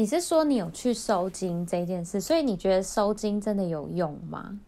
[0.00, 4.58] 你是说你有去收金这件事，所以你觉得收金真的有用吗？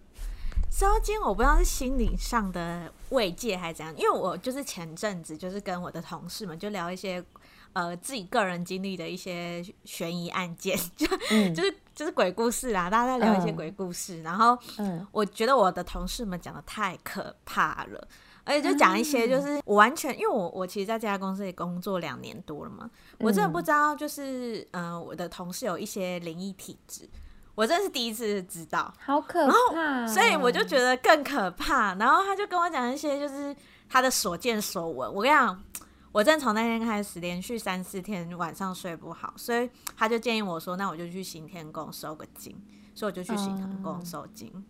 [0.71, 7.25] 收金我不知道是心理上的慰藉还是怎样，因为我就是前阵子就是跟我的同事们就聊一些
[7.73, 18.07] 呃自己个人经历的一些悬疑案件，就、嗯、 就是就是鬼故事啦，大家在聊一些鬼故事，嗯、然后嗯，我觉得我的同事们讲的太可怕了。
[18.45, 27.09] 而且就讲一些，就是我完全，因为我我其实在这家公司也工作两年多了嘛，我真的不知道，就是嗯、呃，我的同事有一些灵异体质，
[27.55, 31.95] 我真的是第一次知道，好可怕，所以我就觉得更可怕。
[31.95, 33.55] 然后他就跟我讲一些，就是
[33.89, 35.15] 他的所见所闻。
[35.15, 35.63] 我跟你讲，
[36.11, 42.61] 我真的从那天开始，连续三四天晚上睡不好，所以他就建议我说，那我就去行天宫收个经，
[42.93, 44.51] 所以我就去行天宫收经。
[44.55, 44.65] 嗯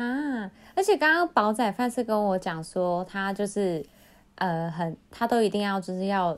[0.00, 0.50] 啊！
[0.74, 3.84] 而且刚刚宝仔饭是跟我讲说，他就是
[4.36, 6.36] 呃，很他都一定要就是要，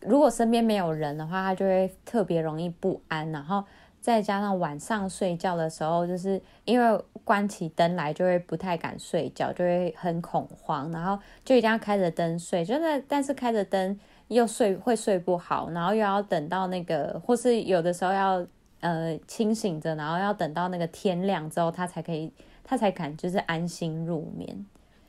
[0.00, 3.30] 如果身边没有人的话，他就会特别容易不安。
[3.32, 3.64] 然后
[4.00, 12.62] 再加上晚上睡觉的时候，就是因为关起灯来就会不太敢睡觉，就会很恐慌，然后就一定要开着灯睡。
[12.64, 13.98] 真的，但是开着灯
[14.28, 18.46] 又睡会睡不好，然后又要等到那个，或是有的时候要
[18.80, 22.30] 呃清醒着，然后要等到那个天亮之后，他才可以。
[22.70, 24.64] 他才敢就是安心入眠，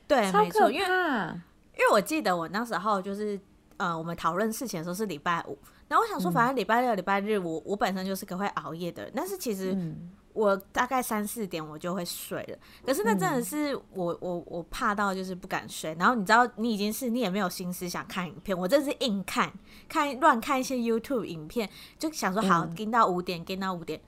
[0.08, 3.38] 对，没错，因为因为我记得我那时候就是
[3.76, 9.78] 呃，我们讨论事情的时候是礼拜五，然后我想说，反正礼拜六、礼、嗯、拜日我我本身就是个会熬夜的人，但是其实
[10.32, 19.52] 我大概三四点我就会睡了，可是那真的是我我我怕到就是不敢睡，然后你知道你已经是你也没有心思想看影片，我真是硬看
[19.88, 24.00] 看乱看一些 YouTube 影片，就想说好盯到五点，盯到五点。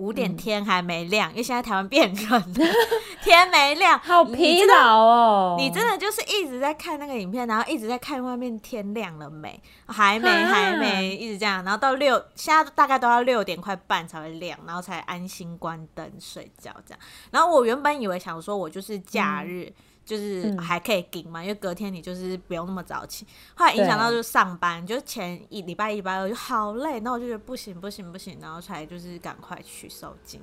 [0.00, 2.74] 五点天还没亮，嗯、因为现在台湾变冷了，
[3.22, 5.68] 天没亮，好疲劳哦你。
[5.68, 9.62] 你真的就是一直在看那个影片，然后一直在看外面天亮了没？
[9.86, 17.00] 还没，还没，一直这样，然后到六，现在大概都要六点快半才会亮，然后才安心关灯睡觉这样。
[17.30, 19.64] 然后我原本以为想说，我就是假日。
[19.64, 19.74] 嗯
[20.10, 23.24] 就是还可以顶嘛，嗯，因为隔天你就是不用那么早起。
[23.54, 30.40] 后来影响到就是上班，就是前一礼拜一礼拜二就好累，那我就觉得不行不行不行，然后才就是赶快去收精。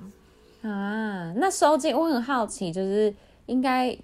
[0.62, 3.14] 啊，那收惊我很好奇，就是
[3.44, 4.00] 应该因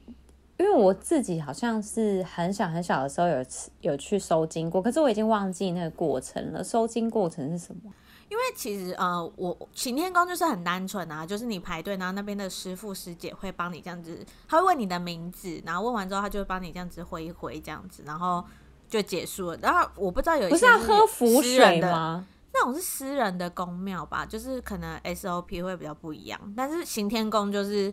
[0.59, 3.45] 为我自己好像是很小很小的时候有
[3.81, 6.63] 有去收精过，可是我已经忘记那个过程了。
[6.63, 7.91] 收精过程是什么？
[8.29, 18.45] 因为其实呃，我行天宫就是很单纯啊，就是你排队，然后那边的师傅师姐会帮你这样子，他会问你的名字，然后问完之后，他就会帮你这样子挥一挥，这样子，然后
[18.89, 19.59] 就结束了。
[19.63, 22.27] 然后我不知道有一些是不是要喝符水吗？
[22.53, 26.41] 那种是私人的宫庙吧，就是可能 SOP 会比较不一样。
[26.57, 27.93] 但是行天宫就是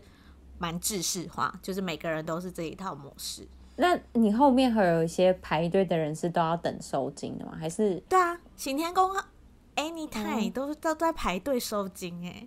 [0.58, 3.46] 蛮制式化，就是每个人都是这一套模式。
[3.74, 7.56] 那你后面还有一些排队的人是都要等收金的吗？
[7.58, 7.96] 还是？
[8.08, 9.10] 对啊，行天宫。
[9.74, 12.46] Anytime、嗯、都是都在排队收金哎，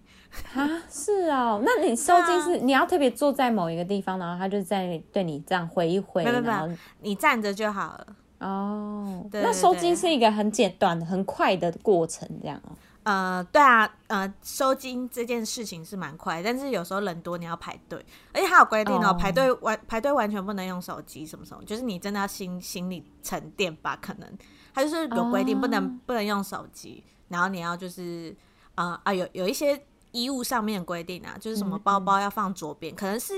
[0.54, 8.08] 啊是哦， 那你收金是、啊、你要特别坐在某一个地方，然后他就在对你这样挥一挥，然后你站着就好了。
[8.40, 9.26] 哦。
[9.32, 12.72] 对对对，那收金是一个很简短、很快的过程，这样哦。
[13.04, 18.04] 呃，对啊，呃，收金这件事情是蛮快，但是有时候人多你要排队，
[18.34, 24.30] 而且还有规定哦，排队完排队完全不能用手机，什么什么，就是你真的要心心理沉淀吧，可能。
[24.74, 27.04] 他就是有规定不能、哦、不能用手机。
[27.28, 28.36] 然后你要就是
[28.76, 29.82] 啊、呃、啊有有一些
[30.12, 33.34] 衣物上面的规定啊，就是什么包包要放左边，嗯、可能是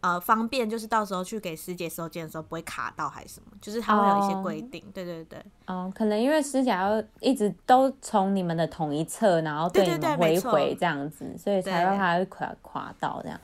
[0.00, 4.82] 呃方便，就是到时候去给师姐收件的时候不会卡到还是什么，就是它会有一些规定。
[4.82, 5.44] 哦、对对对。
[5.66, 13.40] 哦，可能因为师姐要一直都从你们的同一侧，然后对你们回回这样子，所以才让它会垮垮到这样。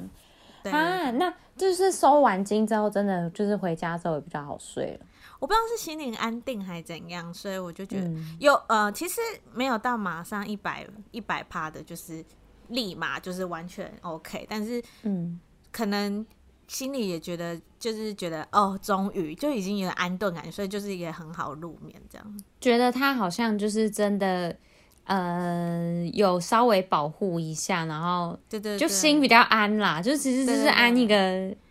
[0.64, 5.06] 对，啊，那就是收完金之后，真的就是回家之后也比较好睡了。
[5.38, 9.20] 我不知道是心灵安定还是怎样，所以我就觉得有、嗯、呃，其实
[9.52, 12.24] 没有到马上一百一百趴的，就是
[12.68, 15.38] 立马就是完全 OK，但是嗯，
[15.70, 16.24] 可能
[16.66, 22.40] 心里也觉得就是觉得哦，终于就已经有安顿感，所以就是一个很好入眠这样。
[22.58, 24.56] 觉得他好像就是真的
[25.04, 31.14] 呃，有稍微保护一下，然后对对，就心比较安啦，就其实就是安一个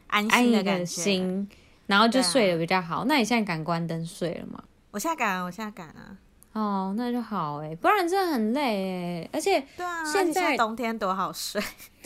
[0.08, 1.46] 安心的感觉。
[1.86, 3.04] 然后就睡得比较好。
[3.06, 4.64] 那你现在敢关灯睡了吗？
[4.92, 6.16] 我现在敢啊，我现在敢啊。
[6.54, 9.30] 哦，那就好哎，不然真的很累哎。
[9.34, 11.62] 而且对啊，现在冬天多好睡。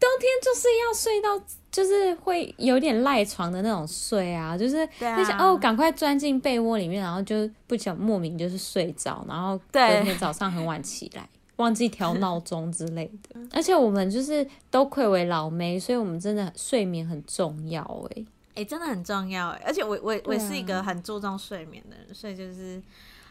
[0.00, 1.38] 冬天就是要睡到，
[1.74, 13.40] 就是会有点赖床的那种睡啊，就是就想哦，赶快钻进被窝里面，然后就不想莫名就是睡着，然后隔天早上很晚起来，忘记调闹钟之类的。
[13.50, 18.24] 而且我们就是都愧为老妹，所以我们真的睡眠很重要哎。
[18.50, 22.80] 哎、欸，真的很重要哎，而且我我我是一个很注重睡眠的人，啊、所以就是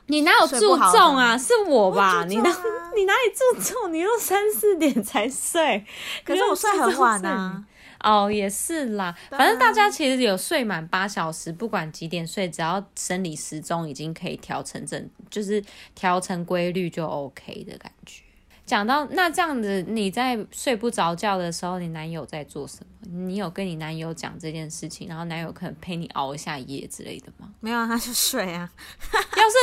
[0.08, 1.38] 你哪有注重啊？
[1.38, 2.18] 是我吧？
[2.20, 2.50] 我你哪
[2.94, 3.94] 你哪里注重？
[3.94, 5.86] 你都三四点才睡，
[6.26, 7.64] 可是我睡很晚啊。
[8.04, 15.64] 哦，也是啦，反正大家其实有睡满八小时，不管几点睡，只要生理时钟已经可以调成正，就是
[15.96, 18.22] 调成规律就 OK 的感觉。
[18.66, 23.26] 讲到那这样子，你在睡不着觉的时候，你男友在做什么？
[23.26, 27.50] 你有跟你男友讲这件事情，然后男友可能陪你熬一下夜之类的吗？
[27.60, 28.70] 没有，他就睡啊。
[29.14, 29.56] 要是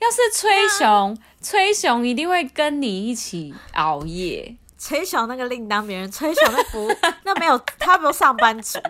[0.00, 4.54] 要是崔雄，崔雄一定会跟你一起熬夜。
[4.82, 6.92] 崔雄那个另当别人，崔雄那不
[7.22, 8.80] 那没有，他没有上班族。
[8.80, 8.82] 崔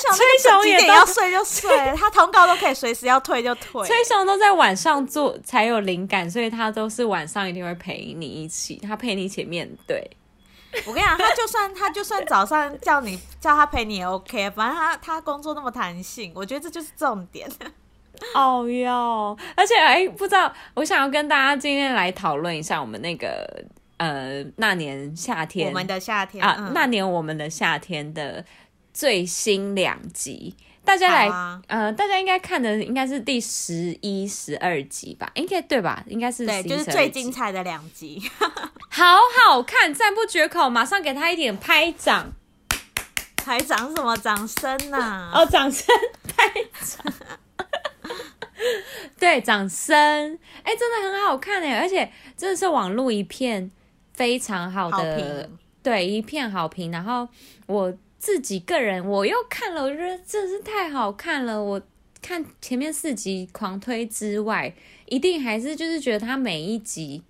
[0.00, 3.86] 雄崔熊也要睡就睡，他通告都可以随时要退就退。
[3.86, 10.10] 崔雄都在晚上做才有灵感，所以他都是晚上一定会陪你一起，他陪你一起面对。
[10.84, 17.48] 我跟你讲，他就算他就算早上叫你叫他陪你也 OK，反正他他工作那么弹性，我觉得这就是重点。
[18.34, 23.64] 哦哟，而且哎，不知道，我想要跟大家今天来讨论一下我们那个
[23.98, 28.44] 呃那年夏天，我们的夏天啊，嗯、那年我们的夏天的
[28.92, 30.54] 最新两集，
[30.84, 35.30] 大家来、啊、呃，大家应该看的应该是第十一、十二集吧？
[35.34, 36.02] 应该对吧？
[36.08, 38.22] 应该是对，就是最精彩的两集，
[38.90, 39.16] 好
[39.46, 42.32] 好看，赞不绝口，马上给他一点拍掌，
[43.36, 45.30] 拍掌什么掌声呐、啊？
[45.34, 45.86] 哦，掌声
[46.36, 47.12] 拍掌。
[49.18, 49.94] 对，掌声，
[50.62, 53.70] 哎，真的很好看哎，而且真的是网络一片
[54.12, 56.90] 非常好的，好对，一片好评。
[56.90, 57.28] 然后
[57.66, 61.62] 我自己个人，我又看了，我觉得真的是太好看了。
[61.62, 61.80] 我
[62.20, 64.72] 看前面四集狂推之外，
[65.06, 67.22] 一定还是就是觉得它每一集，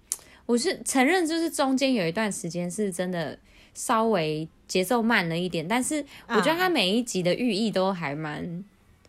[0.46, 3.38] 我是承认就是中间有一段时间是真的
[3.74, 8.64] 稍微节奏慢了一点，但是我觉得它每一集的寓意都还蛮、嗯、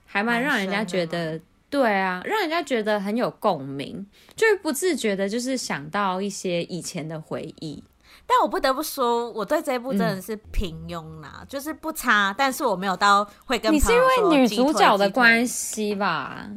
[0.05, 1.39] 还蛮让人家觉得。
[1.73, 4.05] 对啊，让人家觉得很有共鸣，
[4.35, 7.83] 就是不自觉的，就是想到一些以前的回忆。
[8.27, 13.73] 但我不得不说，我对这一部真的是平庸啦，嗯、就是不差，但是我没有到会跟。
[13.73, 16.47] 你是因为女主角的关系吧？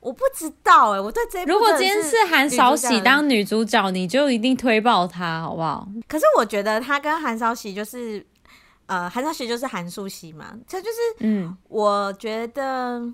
[0.00, 1.44] 我不知道哎、欸，我对这。
[1.44, 5.86] 如果今天是韩韶禧当女主角，你就一定推爆她，好不好？
[6.08, 8.24] 可是我觉得她跟韩韶禧就是，
[8.86, 13.12] 呃，韩韶禧就是韩素汐嘛，这就是，嗯，我觉得。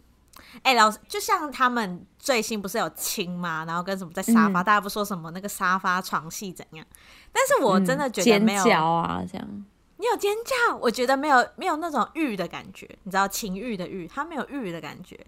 [0.63, 3.65] 哎、欸，老师，就像他们最新不是有亲吗？
[3.67, 6.87] 然后跟什么在沙发，嗯、大家不说什么那个沙发床戏怎样？
[7.33, 9.65] 但是我真的觉得没有、啊，这样。
[9.97, 10.77] 你有尖叫？
[10.77, 15.19] 我觉得没有，没有那种欲的感觉，你知道情欲的欲，他没有欲的感觉。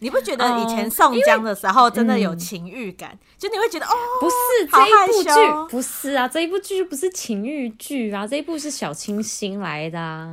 [0.00, 3.10] 你不觉得以前宋江的时候真的有情欲感？
[3.12, 4.34] 嗯、就你会觉得哦，不是
[4.66, 10.26] 这一部剧，不是啊，这一部剧不是情欲剧啊，这一部是小清新来的啊。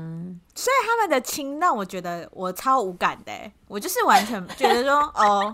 [0.55, 3.31] 所以他们的亲让我觉得我超无感的，
[3.67, 5.53] 我就是完全觉得说 哦，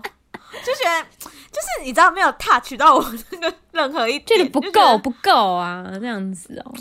[0.64, 1.02] 就觉得
[1.50, 6.72] 就是你知道没有 touch 到我那个任何一点，不够不够啊，这样子哦。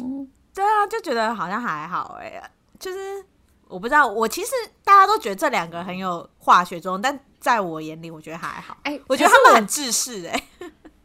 [0.53, 2.41] 对啊，就觉得好像还好哎，
[2.79, 3.25] 就是。
[3.73, 4.51] 我不知道，我其实
[4.83, 8.77] 大家都觉得这两个很有化学作用，但在我眼里，我觉得还好。
[8.83, 10.43] 哎、欸，我觉得他们很自私哎，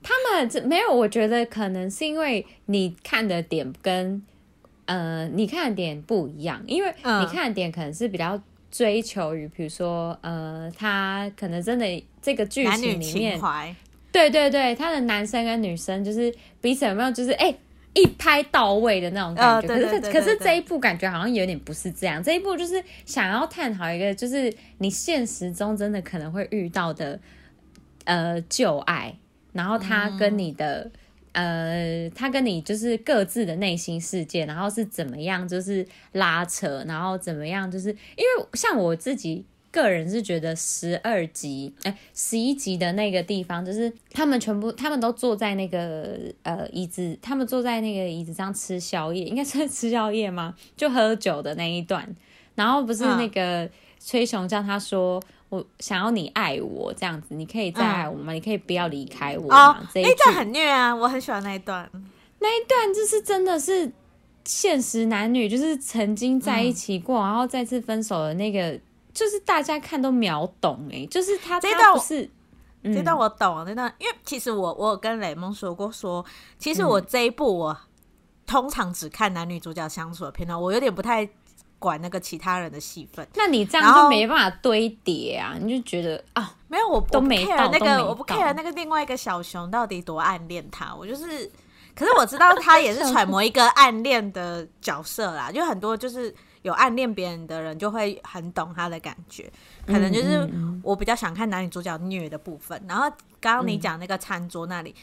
[0.03, 4.23] 他们没有，我觉得可能是因为你看的点跟
[4.85, 8.39] 呃你看的点不一样，因为你看的点可能是比较
[8.70, 13.77] 追求于，比如说呃，他可能真的这个剧情里面，情
[14.13, 17.46] 对对对，他的男生跟女生就是彼此有没有就是哎。
[17.46, 17.58] 欸
[18.00, 22.22] 一拍到位的那种感觉，可是可是这一部感觉好像有点不是这样。
[22.22, 27.19] 这一部就是想要探讨一个，就是你现实中真的可能会遇到的
[28.05, 29.14] 呃旧爱，
[29.52, 30.90] 然后他跟你的、
[31.32, 39.44] 嗯、呃，他跟你就是各自的内心世界，然后是怎么样就是拉扯，然后怎么样就是因为像我自己。
[39.70, 50.55] 个人是觉得十二集，哎，十一集的那个地方，就是他们全部，他们都坐在那个呃椅子，他们坐在那个椅子上吃宵夜，应该是吃宵夜吗？
[50.75, 52.08] 就喝酒的那一段，
[52.55, 58.32] 然后不是那个崔雄叫他说，我想要你爱我这样子，你可以再爱我吗？
[58.32, 59.79] 嗯、你可以不要离开我吗？
[59.79, 61.89] 哦、这一段很虐啊，我很喜欢那一段，
[62.39, 63.93] 那一段就是真的是
[64.44, 68.81] 现实男女，就是曾经在一起过，嗯、然后再次分手的那个。
[69.19, 72.31] 就是大家看都秒懂哎、欸，就是他这段不是，
[72.84, 76.27] 这段我懂这段，因为其实我我有跟雷蒙说过说，说
[76.58, 77.77] 其实我这一部我
[78.46, 81.29] 通常只看男女主角相处的片段，我有点不太
[81.79, 83.27] 管那个其他人的戏份。
[83.34, 91.51] 那你这样就没办法堆叠啊，你就觉得啊，没有我都没到那个，我不 care 那个另外一个小熊到底多暗恋他，我就是。
[91.94, 99.50] 可是我知道他也是揣摩一个暗恋的角色啦，就很多就是有暗恋别人的人就会很懂他的感觉，
[99.86, 100.48] 可能就是
[100.82, 102.82] 我比较想看男女主角虐的部分。
[102.88, 103.10] 然后
[103.41, 104.94] 刚刚你讲那个餐桌那里。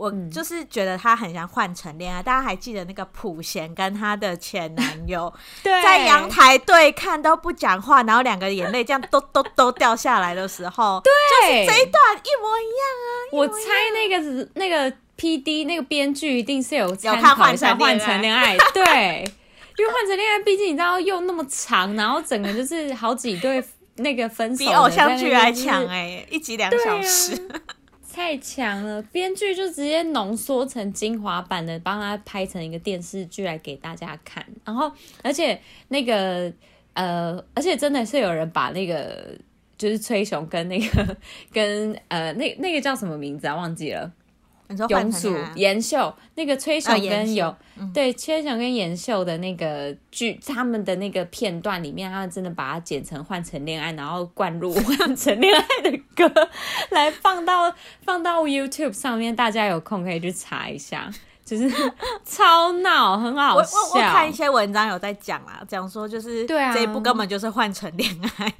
[0.00, 13.10] 我就是觉得他很像换成恋爱，大家还记得那个普贤跟他的前男友 在阳台对看都不讲话，然后两个眼泪这样都都都掉下来的时候，对，就是这一段一模一样啊！
[13.32, 19.28] 我猜那个那个 P D 那个编剧一定是有参考一下换成恋爱，对，
[19.78, 23.62] 因为换成恋爱毕竟你知道又那么长，然后整个就是好几对
[23.96, 27.40] 那个分手比偶像剧还强哎，一集两小时。
[28.12, 34.44] 太强了，编剧就直接浓缩成精华版的，帮他拍成一个电视剧来给大家看。
[34.64, 34.90] 然后，
[35.22, 36.52] 而且那个
[36.94, 39.38] 呃，而且真的是有人把那个
[39.76, 41.16] 就是崔雄跟那个
[41.52, 43.54] 跟呃那那个叫什么名字啊？
[43.54, 44.10] 忘记了。
[44.88, 56.30] 永曙、延秀，那个崔雄跟有、嗯、对崔雄跟延秀的那个剧，他们的那个片段里面，他们真的把它剪成换成恋爱，然后灌入 换成恋爱的歌
[56.90, 57.72] 来放到
[58.04, 61.10] 放到 YouTube 上面，大家有空可以去查一下，
[61.44, 61.70] 就是
[62.26, 63.78] 超闹，很好笑。
[63.78, 68.52] 我我，我看一些文章有在讲啊，讲说就是对啊，这一部根本就是换成恋爱。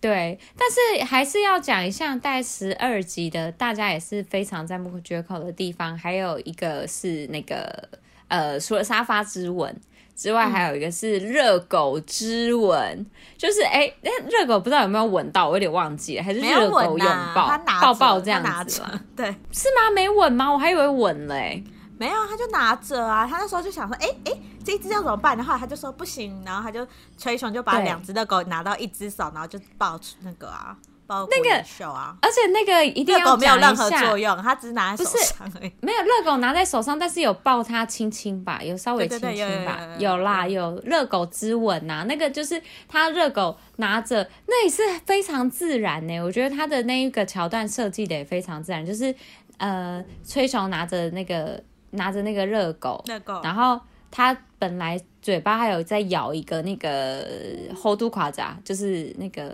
[0.00, 5.96] 对，但是还是要讲一下带十二集的，大家也是非常赞不绝口的地方。
[5.98, 7.88] 还有一个是那个
[8.28, 9.78] 呃，除了沙发之吻
[10.16, 18.82] 之外，还有一个是热狗之吻，嗯、就是哎，那热狗不知道有没有吻到，我有点忘记了，还是热狗拥抱、抱抱这样子？
[19.14, 19.90] 对，是吗？
[19.94, 20.50] 没吻吗？
[20.50, 21.62] 我还以为吻了哎。
[22.00, 23.26] 没有，他就拿着啊。
[23.26, 24.32] 他那时候就想说，哎哎，
[24.64, 25.36] 这一只要怎么办？
[25.36, 26.86] 然后他就说不行，然后他就
[27.18, 30.74] 崔雄就把两只的狗拿到一只手，然后就抱出那个啊，
[31.06, 32.16] 抱那个手啊。
[32.22, 35.70] 而且那个一定要没有任何作用，他只是拿在手上而已。
[35.82, 42.06] 没有热狗拿在手上，但是有抱它亲亲吧，有稍微亲亲吧，有啦，有热狗之吻呐。
[42.08, 46.18] 那个就是他热狗拿着，那也是非常自然呢。
[46.20, 49.14] 我觉得他的那一个桥段设计的也非常自然，就是
[49.58, 51.62] 呃，崔雄拿着那个。
[51.90, 53.80] 拿着那个热狗，热狗，然后
[54.10, 57.26] 他本来嘴巴还有在咬一个那个
[57.74, 59.52] 厚度垮扎，就是那个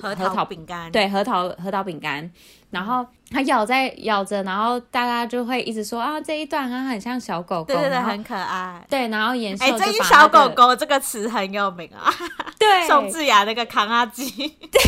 [0.00, 2.30] 核桃饼干，对，核桃核桃饼干。
[2.70, 8.84] 然后他咬在咬着，然后大家就会一直说啊，这一段啊很像小狗狗，对对对，很可爱。
[8.90, 12.12] 对，然后颜秀，哎，这一小狗狗这个词很有名啊，
[12.58, 14.28] 对，宋智雅那个扛阿鸡，
[14.72, 14.82] 对。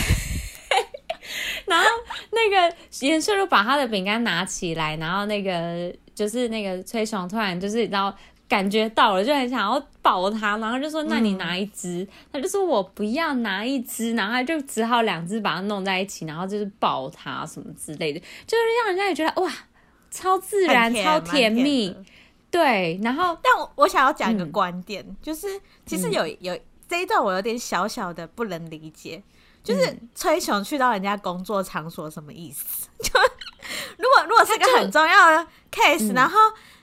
[1.67, 1.87] 然后
[2.33, 5.95] 那个颜秀就把他的饼干拿起来，然后那个。
[6.17, 8.17] 就是那个崔雄突然就是然后
[8.49, 12.03] 感觉到了，就很想要抱他，然后就说：“那你拿一只。
[12.03, 19.53] 嗯”他就说：“我不要拿一只。”然后他就只好两只把它弄在一起，然后就是抱他什么之类的，就是让人家也觉得哇，
[20.11, 21.95] 超自然、超甜蜜。
[22.49, 25.49] 对，然后但我我想要讲一个观点，嗯、就是
[25.85, 26.59] 其实有有
[26.89, 29.23] 这一段我有点小小的不能理解，
[29.67, 32.89] 就是崔雄去到人家工作场所什么意思？
[33.03, 33.11] 就
[33.99, 36.39] 如果如果是个很重要的 case，然后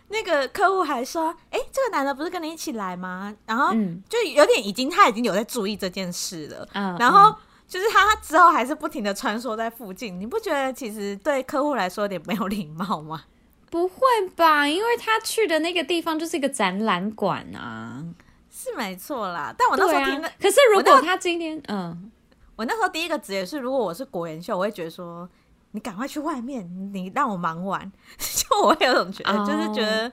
[0.09, 3.73] 那个客户还说：“哎、欸，这个男的不是跟你一起来吗？”然后
[4.09, 6.67] 就有点已经他已经有在注意这件事了。
[6.73, 7.33] 嗯，然后
[7.67, 13.23] 就是他之后还是不停的穿梭在附近，你不觉得其实对客户来说有点没有礼貌吗？
[13.71, 13.97] 不会
[14.35, 18.03] 吧，因为他去的那个地方就是一个展览馆啊，
[18.51, 19.51] 是没错啦。
[19.57, 22.11] 但我那时候听的，可是如果他今天，嗯，
[22.55, 25.29] 我那时候第一个职业是，如果我是国研秀，我会觉得说。
[25.75, 29.48] 你赶快去外面，你让我忙完， 就我会有种觉得，oh.
[29.48, 30.12] 就是觉得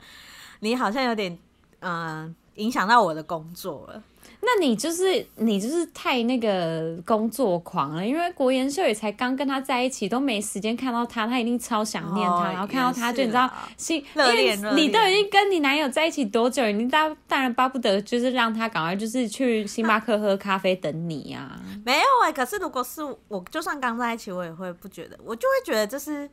[0.60, 1.38] 你好像有点
[1.80, 4.02] 嗯、呃、影响到我的工作了。
[4.42, 21.60] 那你就是你就是太那个工作狂了，因为国妍秀也才刚跟他在一起，都没时间看到他，他一定超想念他，哦、然后看到他就你知道心热恋，因为你都已经跟你男友在一起多久，你大当然巴不得就是让他赶快就是去星巴克喝咖啡等你呀、啊。
[21.84, 26.28] 没有哎、欸，可是如果是我，就算刚在一起，我也会不觉得，我就会觉得这是。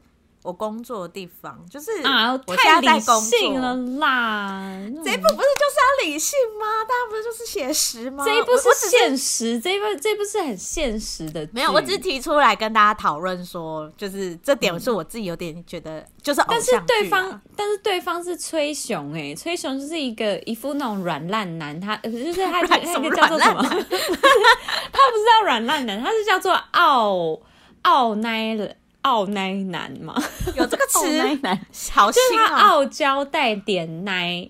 [0.48, 4.63] 我工作的地方就是啊，我太理性了啦！
[5.04, 6.66] 这一部不是就是要理性吗？
[6.88, 8.24] 大家不是就是写实吗？
[8.24, 11.46] 这一部是现实，这一部这一部是很现实的。
[11.51, 23.62] 没有，我只是提出来跟大家讨论说，就是这点是我自己有点觉得，就是但是对方，但是对方是崔雄哎、欸，崔雄就是一个一副那种软烂男，他就是他他叫做什么？
[23.68, 27.38] 他不是叫软烂男，他是叫做傲
[27.82, 28.74] 傲奶了。
[29.08, 30.14] 傲奶男嘛，
[30.54, 31.08] 有这个词，
[31.42, 31.58] 奶
[31.94, 34.50] 好新就是他傲娇带点奶，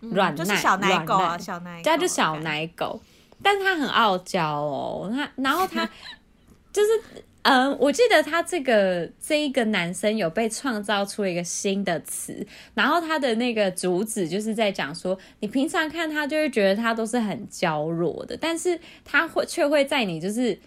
[0.00, 3.00] 软、嗯、就是小奶狗啊，小奶狗，他就小奶狗，
[3.40, 5.88] 但是他很傲娇哦，他然后他
[6.72, 6.88] 就是
[7.42, 20.58] 嗯，我记得他这个这一个男生有被创造出一个新的词，然后他的那个主旨就是在讲说，你平常看他就会觉得他都是很娇弱的，但是他会却会在你就是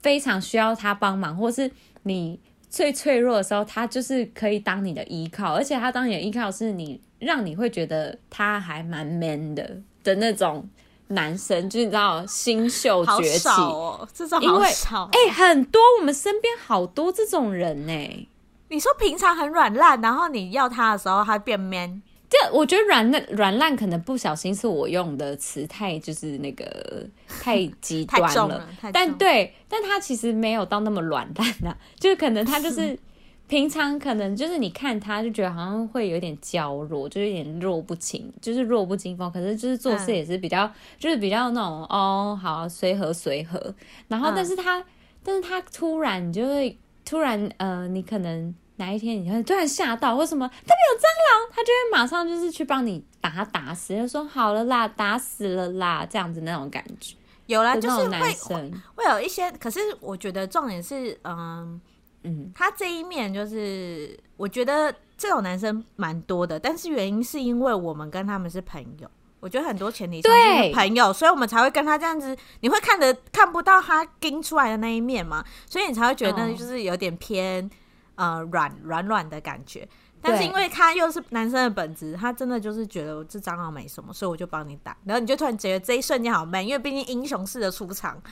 [0.00, 1.70] 非常需要他帮忙，或是
[2.02, 2.40] 你
[2.72, 10.66] 最脆弱的时候，他就是可以当你的依靠，而且他当你的依靠是你让你会觉得他还蛮 man 的的那种。
[11.08, 18.26] 男生就是你知道新秀崛起哦，这种因为少哎、欸，很多我们身边好多这种人呢、欸。
[18.70, 22.00] 你说平常很软烂，然后你要他的时候，他变 man。
[22.32, 32.98] 这我觉得软烂软烂可能不小心是我用的词太就是那个太极端了，了，但对，但他其实没有到那么软烂啊， 就可能他就是。
[33.48, 39.30] 平常可能就是你看他就觉得好像会有点娇弱，就是有点弱不禁，就是弱不禁风。
[39.30, 43.74] 可是就是做事也是比较，嗯、就是比较那种哦，好随和随和。
[44.08, 44.84] 然后，但是他，嗯、
[45.22, 57.14] 但是他突然就会突然呃，你可能哪一天你会突然吓到，为什么那边有蟑螂，他就会马上就是去帮你把它打死，就说好了啦，打死了啦，这样子那种感觉。
[57.46, 61.80] 有啦，就是男生会，会有一些，可是我觉得重点是嗯。
[62.24, 69.10] 嗯，他这一面就是，我觉得这种男生蛮多的，但是原因是因为我们跟他们是朋友，
[69.40, 70.28] 我觉得很多前提是
[70.72, 77.70] 朋友，所以我们才会跟他这样子，你会看得看不到他盯出来的那一面嘛，所以你才会觉得就是有点偏、哦、
[78.16, 79.88] 呃软软软的感觉。
[80.24, 88.22] 但是因为他又是男生的本质，他真的就是觉得这蟑螂没什么，所以我就帮你打，然后你就突然觉得这一瞬间好闷，因为毕竟英雄式的出场。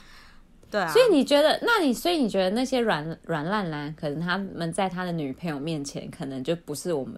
[0.71, 7.17] 对啊，所以你觉得，那你所以你觉得那些软软烂男，可能他们在他的女朋友面前，可能就不是我们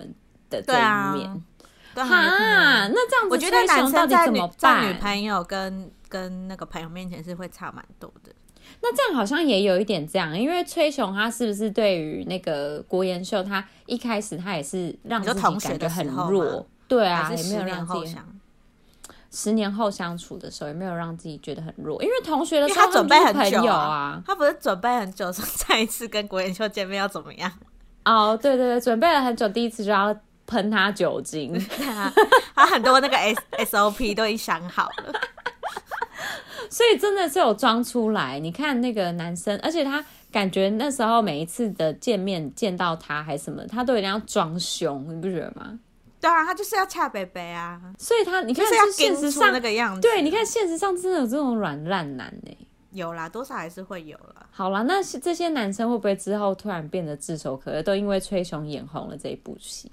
[0.49, 1.45] 的这一面。
[1.95, 8.33] 对啊，那这样子，我觉得男生在女在女朋友跟跟那个朋友面前是会差蛮多的。
[8.83, 18.17] 那这样好像也有一点这样，因为崔雄他是不是对于那个国妍秀，他一开始他也是让自己感觉很弱，对啊，也没有让自己。
[19.35, 27.50] 十年后相处的时候，也没有让自己觉得很弱，因为同学的时候他准备很久啊，他不是准备很久，说再一次跟国妍秀见面要怎么样？
[28.04, 30.15] 哦，对对对，准备了很久，第一次就要
[30.47, 31.59] 喷他酒精，
[32.54, 35.13] 他很多那个 S S O P 都已经想好了，
[36.73, 38.41] 所以真的是有装出来。
[38.41, 45.78] 你看那个男生，而且他感觉那时候每一次的见面见到他还什么，他都一定要装凶，你不觉得吗？
[46.19, 50.00] 对啊，他就是要恰北北啊，所以他你看，是要现实上那个样子。
[50.00, 52.56] 对，你看现实上真的有这种软烂男呢？
[52.93, 54.47] 有啦，多少还是会有啦。
[54.50, 57.82] 好啦，那这些男生会不会之后突然变得炙手可热？
[57.82, 59.93] 都因为吹雄眼红了这一部戏？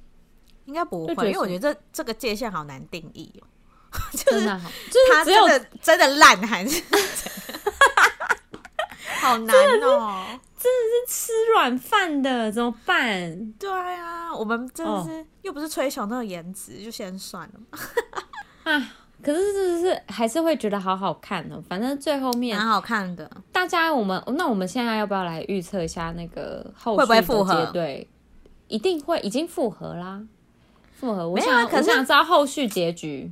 [0.65, 3.44] 应该不会，因为我觉得这这个界限好难定义哦。
[4.13, 6.82] 就是就是他真的真的烂还是？
[9.21, 10.23] 好难哦，
[10.58, 13.54] 真的是吃软饭的，怎么办？
[13.60, 17.78] 对啊，我们真的是、哦、又不是崔雄那种颜值，就先算了嘛。
[18.63, 23.30] 啊，可是是是还是会觉得好好看哦，反正最后面蛮好看的。
[23.52, 27.65] 大家，我们那我们现在要不要来预测一下那个后续会不会复合？
[27.73, 28.08] 对，
[28.67, 30.21] 一定会，已经复合啦，
[30.93, 31.28] 复合。
[31.28, 33.30] 我想，可是想知道后续结局。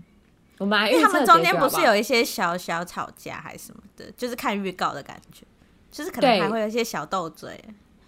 [0.59, 5.43] 我们来预测，他们中间不是有一些小小吵架还是什么的，就是看预告的感觉。
[5.89, 7.59] 就是可能还会有一些小斗嘴，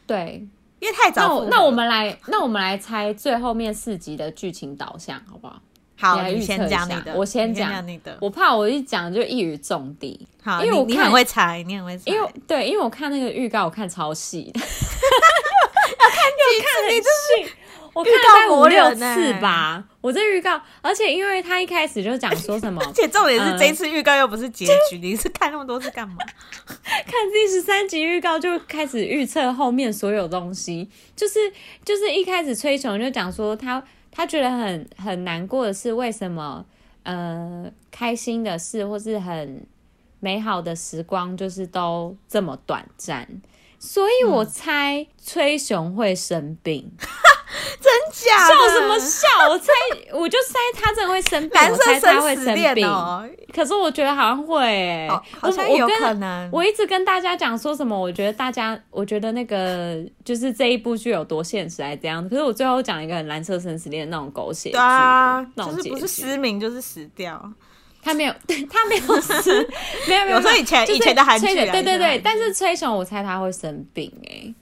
[0.06, 0.46] 对，
[0.80, 1.58] 因为太早那。
[1.58, 5.60] 那我们来，那我们来猜最后面四集的剧情导向，好不好？
[5.96, 6.86] 好，你来预测一下。
[6.86, 8.16] 你的我先讲你的。
[8.22, 10.28] 我怕我一讲就一语中的。
[10.44, 12.12] 好，因为我你很会猜，你很会猜。
[12.12, 14.54] 因为对，因为我看那个预告，我看超细。
[17.94, 18.14] 我看
[18.48, 26.16] 了五六次吧，我这预告，而且因为他一开始就讲说什么，而且重点是这一次预告又不是结局，你是看那么多次干嘛？
[26.66, 31.40] 看第十三集预告就开始预测后面所有东西，就是
[31.84, 36.66] 就是一开始崔雄就讲说他他觉得很很难过的是为什么
[37.04, 39.66] 呃开心的事或是很
[40.20, 43.28] 美好的时光就是都这么短暂，
[43.80, 46.92] 所以我猜崔雄会生病。
[47.82, 48.48] 真假？
[48.48, 49.28] 笑什么笑？
[49.50, 49.72] 我猜，
[50.14, 51.62] 我就猜他真的会生病。
[51.72, 53.28] 我猜他会生病哦。
[53.54, 56.60] 可是我觉得好像会、欸哦，好像有可能我。
[56.60, 58.00] 我一直跟大家讲说什么？
[58.00, 62.28] 我觉得大家，我觉得那个就是这一部剧有多现实，还是怎样？
[62.30, 67.52] 可是我最后讲一个很蓝色生死恋那种狗血剧，对啊，就是不是失明就是死掉。
[68.02, 69.68] 他没有，对 他没有死，
[70.08, 70.38] 没 有没有。
[70.38, 72.22] 我说以前、就是、以前的韩剧，对对对。
[72.24, 74.56] 但是崔雄，我猜他会生病、欸，哎。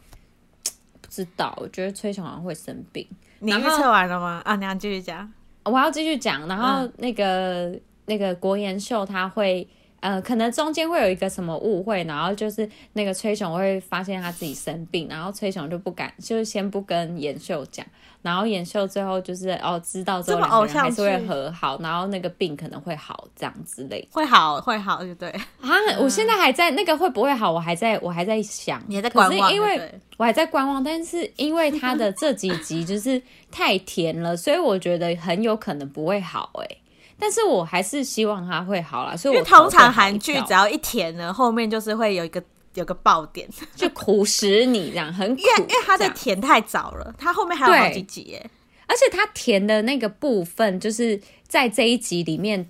[1.18, 3.08] 知道，我觉得崔雄好像会生病。
[3.40, 4.42] 你预测完了吗？
[4.46, 5.32] 啊，你要继续讲。
[5.64, 6.48] 我要继续讲。
[6.48, 9.68] 然后那个、嗯、那个国研秀他会
[10.00, 17.84] 呃，可能中间会有一个什么误会，然后就是那个崔雄会发现他自己生病，然后崔雄就不敢，就是先不跟妍秀讲，
[18.28, 25.30] 然后妍秀最后就是哦知道之后两个人还是会和好，然后那个病可能会好这样之类，会好会好就对。
[25.62, 29.80] 啊，我现在还在那个会不会好，我还在我还在想，你还在观望，因为
[30.18, 36.78] 我还在观望，但是因为他的这几集就是太甜了，所以我觉得很有可能不会好哎、欸。
[37.20, 42.44] 但是我还是希望他会好啦，所以我通常韩剧只要一甜呢，后面就是会有一个
[42.78, 45.42] 有个爆点， 就苦死你这样，很苦。
[45.42, 48.50] 因为因为它的甜太早了，它后面还有好几集耶。
[48.88, 52.70] 而且它甜的那个部分，就是在这一集里面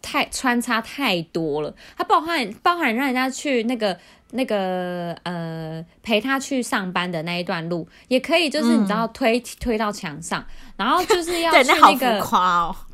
[0.00, 3.98] 太穿插太多了，它包含包含让人家去那个。
[4.32, 10.44] 那个呃，陪他去上班的那一段路，也可以，就是你知道推、嗯、推到墙上，
[10.76, 12.20] 然后就是要 去那个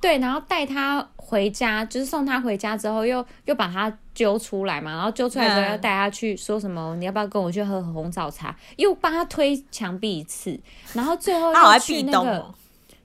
[0.00, 8.54] 对，然后带他回家，就是送他回家之后又，又又把他揪出来嘛，然后揪出来之后要带他去说什么，嗯、你要不要跟我去喝红枣茶？
[8.76, 10.58] 又帮他推墙壁一次，
[10.92, 12.54] 然后最后又去那个，哦、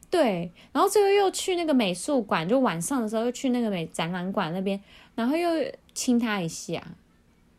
[0.10, 4.80] 对，然后最后又去那个美术馆，就晚上的时候又去那个美展览馆那边，
[5.16, 5.50] 然后又
[5.94, 6.84] 亲他一下。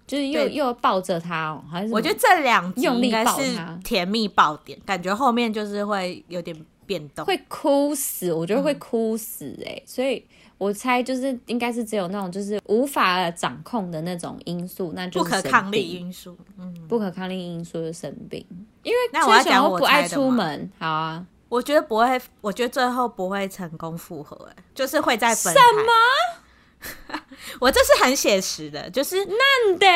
[0.06, 10.26] 就是又又抱着他哦，还是我觉得这两集应该是甜蜜爆点，感觉后面就是会有点变动，会哭死，我觉得会哭死哎、欸，嗯、所以
[10.60, 18.44] 我猜就是应该是只有那种就是无法掌控的那种因素，那就是不可抗力因素，嗯，不可抗力因素就生病，
[18.82, 25.58] 因为那我要讲我不爱出门，好啊，我觉得不会，我觉得最后不会成功复合，哎，就是会在分开。
[25.58, 27.20] 什么？
[27.58, 29.86] 我这是很写实的，就是难得。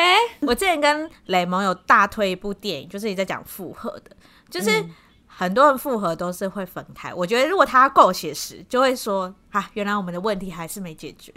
[0.41, 4.15] 我之前跟雷蒙有大推一部电影，就是你在讲复合的，
[4.49, 4.83] 就是
[5.37, 7.13] 很多人复合都是会分开。
[7.13, 11.33] 我觉得如果他够写实，就会说啊，原来我们的问题还是没解决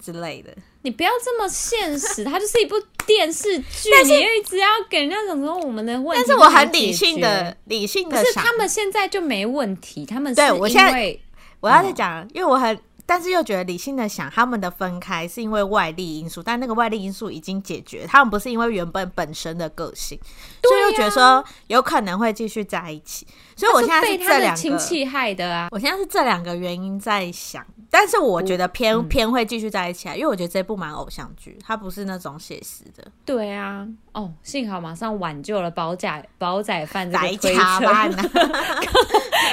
[0.00, 0.54] 之类的。
[0.82, 11.18] 你不要这么现实，它就是一部电视剧，但 是你又一直要给人家讲说我们的问题，但是我很理性的，理性的，可是他们现在就没问题，他们是因为对我现在
[11.60, 12.78] 我要再讲，嗯、因为我很。
[13.06, 20.18] 但是又觉得理性的想，他们的分开是因为外力因素，但那个外力因素已经解决，他们不是因为原本本身的个性，
[20.62, 23.26] 所以又觉得说有可能会继续在一起。
[23.56, 27.64] 所以我现在是这两个亲戚害的啊，我现在是这两个原因在想。
[27.90, 33.04] 但是我觉得偏、嗯、偏会继续在一起啊，因为我觉得这部蛮偶像剧，它不是那种写实的。
[33.24, 37.60] 对啊，哦，幸好马上挽救了煲仔煲仔饭这个推车，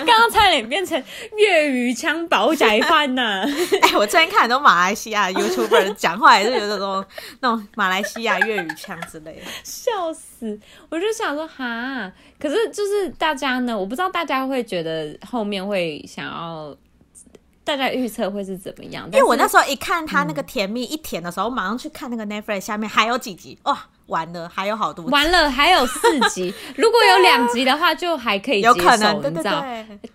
[0.04, 1.02] 刚刚差点变成
[1.38, 3.44] 粤语腔煲仔饭呢。
[3.84, 7.06] 哎、欸，我最近看很多马来西亚 YouTuber 讲话也是有那种
[7.42, 10.31] 那种马来西亚粤语腔之类的，笑死！
[10.90, 16.76] 我就想说哈，可是就是大家呢，我不知道大家会觉得后面会想要。
[17.64, 19.06] 大家预测会是怎么样？
[19.14, 26.52] 因为我那时候一看他那个甜蜜一甜的时候，我马上去看那个 Netflix 下面还有几集哇，完了还有好多集，完了还有四集。
[26.76, 29.64] 如果有两集的话，就还可以接受，有可能你知道？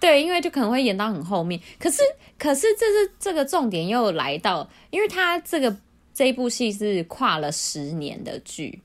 [0.01, 1.59] 对，因为就可能会演到很后面。
[1.79, 2.03] 可是，
[2.37, 5.75] 可是这是这个重点又来到，因为他这个
[6.13, 8.83] 这一部戏是跨了十年的剧，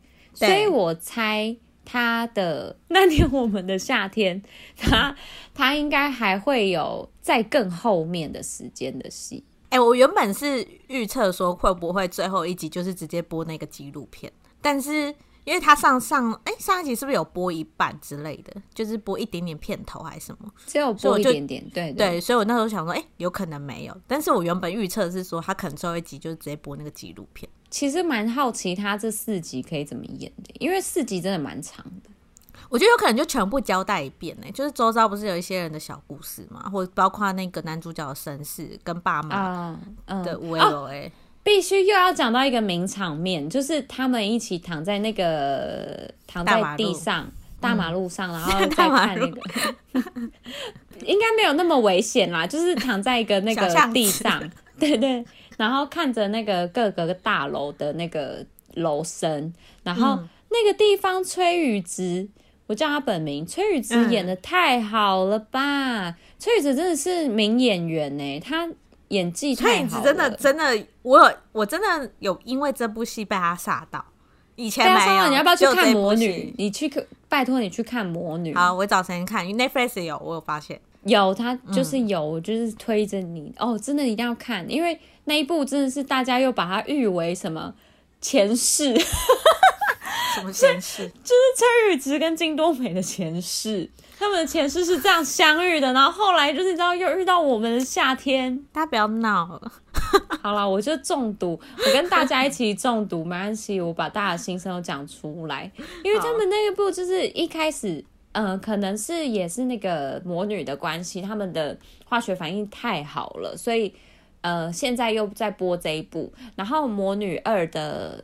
[0.47, 1.55] 所以我猜。
[1.83, 4.41] 他的 那年我们的夏天，
[4.77, 5.13] 他
[5.51, 9.43] 他应该还会有在更后面的时间的戏。
[9.69, 20.49] 哎、欸，我原本是预测说会不会最后一集就是直接播那个纪录片，但是因为他上上哎、欸、上一集是不是有播一半之类的，就是播一点点片头还是什么？
[20.67, 22.21] 只有播一点点，对对，对。
[22.21, 24.01] 所以我那时候想说，哎、欸，有可能没有。
[24.07, 27.49] 但是我原本预测是说他可能最后一集就是直接播那个纪录片。
[27.71, 32.11] 其实蛮好奇他这四集可以怎么演的，因为四集真的蛮长的。
[32.69, 41.11] 我觉得有可能就全部交代一遍呢，就是周遭不是有一些人的小故事嘛，或者包括那个男主角的身世跟爸妈的围炉哎，
[41.43, 47.29] 必须又要讲到一个名场面，就是他们一起躺在那个躺在地上
[47.59, 49.41] 大马路上，嗯、然后再看那个，
[51.05, 54.41] 应该没有那么危险啦，就是躺在一个那个地上，
[54.89, 55.25] 对对。
[55.57, 62.27] 然后看着那个各个大楼的那个楼身，然后那个地方崔宇植，
[62.67, 66.09] 我叫他本名崔宇植演的太好了吧？
[66.09, 68.67] 嗯、崔宇植真的是名演员呢，他
[69.09, 69.77] 演技太好了。
[69.77, 74.03] 崔宇植真的真的，我有我真的有因为这部戏被他吓到。
[74.55, 76.53] 以前没有，你要不要去看魔女？
[76.57, 76.91] 你去
[77.29, 78.53] 拜托你去看魔女。
[78.53, 84.99] 好，我找时间看，因为 Netflix 有，我有发现有，他就是有，嗯、就是推着你哦，真的一定要看，因为。
[85.25, 87.75] 那一部真的是大家又把它誉为什么
[88.19, 88.91] 前世？
[90.33, 91.07] 什么前世？
[91.07, 93.87] 就是崔宇植跟金多美的前世，
[94.17, 99.71] 他们的前世是这样相遇的，然后后来就是你知道又遇到我们的夏天，大家不要闹了。
[100.41, 105.71] 好了，我就中毒，我跟大家一起中毒，没关系，我把大家的心声都讲出来，
[106.03, 113.93] 因为他们那一部就是一开始，呃，可能是也是那个魔女的关系，他们的化学反应太好了，所以
[114.41, 118.23] 呃，现在又在播这一部，然后魔女二的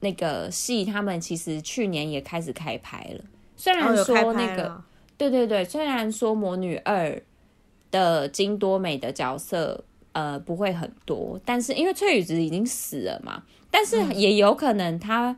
[0.00, 3.24] 那个戏，他们其实去年也开始开拍了，
[3.56, 4.84] 虽然说那个，哦、
[5.16, 7.22] 对对对，虽然说魔女二
[7.90, 9.84] 的金多美的角色。
[10.12, 15.36] 呃，不会很多，但是因为翠羽子已经死了嘛，但是也有可能他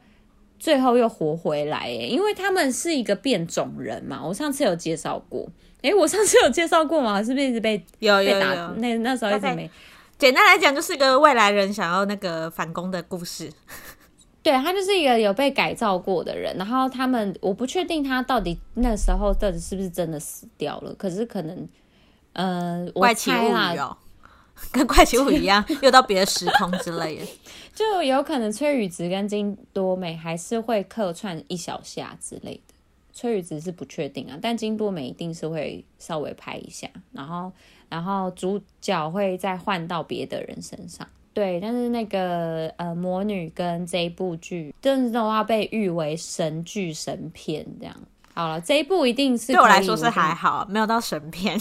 [0.60, 4.20] 最后又活回来耶，因为他们是一个变种人嘛。
[4.24, 5.48] 我上次有介绍过，
[5.82, 7.20] 哎，我上次有介绍过吗？
[7.24, 8.54] 是不是一直被有有打？
[8.76, 9.68] 那那时候一直没。
[10.18, 13.50] 简单来讲，就是一个未来人想要那个反攻的故事。
[14.42, 21.68] 对，他就是一个有被改造过的人，然后他们我不确定他到底那时候到底是不是真的死掉了，可是可能，
[22.34, 23.96] 呃，我猜啦。
[24.72, 27.26] 跟怪奇物语一样，又到别的时空之类的，
[27.74, 32.74] 就有可能崔宇植跟金多美还是会客串一小下之类的。
[33.12, 37.52] 崔宇植是不确定啊，但金多美一定是会稍微拍一下，然后
[37.88, 41.06] 然后主角会再换到别的人身上。
[41.34, 47.94] 对，但是那个呃魔女跟这一部剧，真的的话被誉为神剧神片这样。
[48.32, 51.60] 好了，这一部一定是对我来说是还好，没有到神片。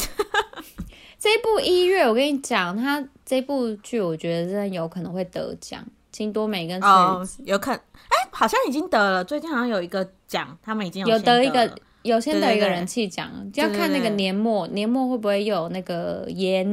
[1.20, 5.86] 这部一月，我跟你讲，他这部剧我觉得真的有可能会得奖。
[6.12, 9.24] 金多美跟哦，有可能，哎、欸，好像已经得了。
[9.24, 11.70] 最近好像有一个奖，他们已经有，有得一个，
[12.02, 16.68] 有先得一个人气奖，就要看那个年末，年末会不会有那个演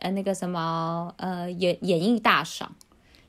[0.00, 2.70] 呃那个什么呃演演艺大赏，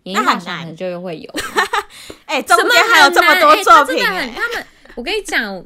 [0.03, 1.31] 演艺大赏可能就会有。
[2.25, 5.65] 哎、欸，中间还有这么多作品、欸欸他，他们，我跟你讲。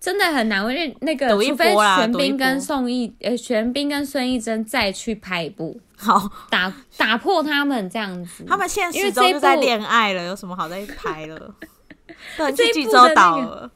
[0.00, 8.42] 真的很难，因为那个除非玄彬跟宋轶呃，玄彬跟孙艺珍再去拍一部，好打打破他们这样子。
[8.44, 11.54] 他们现实中就在恋爱了，有什么好再拍了？
[12.38, 13.70] 对，去济州岛了。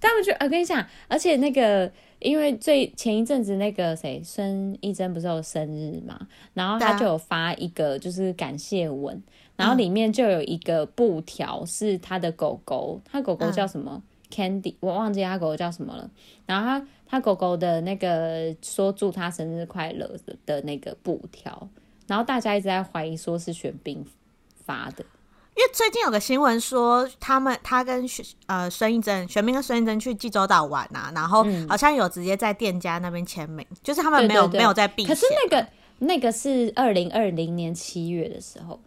[0.00, 6.18] 他们就我跟你讲，而且那个因为最前一阵子那个谁孙艺珍不是有生日嘛，
[6.54, 9.22] 然后他就有发一个就是感谢文，
[9.56, 13.92] 然后里面就有一个布条是他的狗狗，他狗狗叫什么？
[13.94, 16.08] 嗯 Candy，我忘记他狗狗叫什么了。
[16.46, 21.68] 然后他他狗狗的那个说祝他生日快乐的的那个布条，
[22.06, 24.04] 然后大家一直在怀疑说是玄彬
[24.64, 25.04] 发的，
[25.56, 35.04] 因为最近有个新闻说他们他跟玄呃孙艺珍玄彬跟孙艺珍去济州岛玩啊，然后好像有直接在店家那边签名，嗯、就是他们没有没有在避。
[35.04, 35.66] 可是那个
[35.98, 38.80] 那个是二零二零年七月的时候。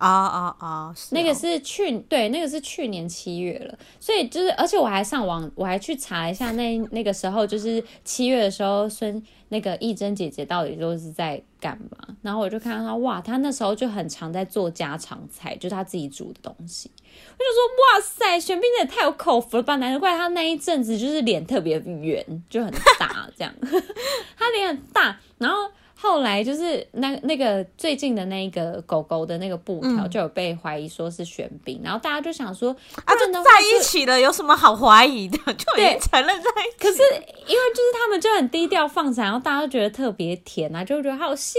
[0.00, 0.94] 啊啊啊！
[1.10, 12.16] 那个是去对，那个是去年七月了，所以就是，而且我还上网，我还去查一下那那个时候，就是七月的时候，孙那个艺珍姐姐到底都是在干嘛？
[12.22, 16.90] 然后我就看到她，哇，她那时候就很常在做家常菜，就是她自己煮的东西。
[16.96, 19.76] 我就说，哇塞，玄彬也太有口福了吧？
[19.76, 23.54] 难怪他那一阵子就是脸特别圆，就很大这样，
[24.38, 25.70] 他脸很大，然后。
[26.10, 35.38] 后来就是那那个最近的那个狗狗的那个布条就有被怀疑说是玄彬，嗯、然后大家就想说啊，就在一起了，有什么好怀疑的？
[35.54, 36.78] 就已经承认在一起。
[36.80, 37.00] 可是
[37.46, 41.54] 因为就是他们就很低调放闪，然后大家都觉得特别甜啊，就觉得好羡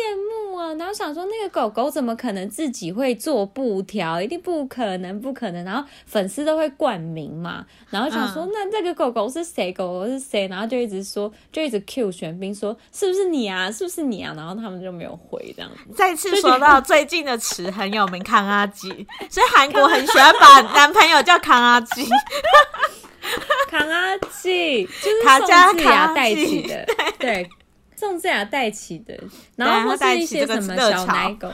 [0.50, 4.22] 慕啊，然后想说那个狗狗怎么可能自己会做布条？
[4.22, 5.64] 一定不可能，不可能。
[5.64, 9.72] 然后粉丝都会冠名嘛，然后想说、嗯、那这个狗狗是谁？
[9.72, 10.46] 狗狗是谁？
[10.50, 13.72] 然后就一直说，就一直 cue 玄彬说是不是你啊？
[13.72, 14.34] 是不是你啊？
[14.42, 15.94] 然后他们就没有回这样子。
[15.96, 18.90] 再次说到最近的词很有名，康阿吉，
[19.30, 22.04] 所以韩国很喜欢把男朋友叫康阿吉。
[23.70, 26.86] 康阿吉就是宋智雅带起的，
[27.20, 27.48] 对，
[27.96, 29.16] 宋智雅带起的。
[29.56, 31.54] 然后或是一些什么小奶狗，